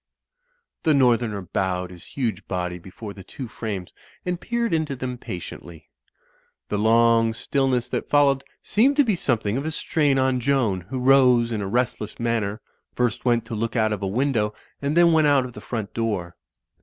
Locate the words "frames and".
3.47-4.41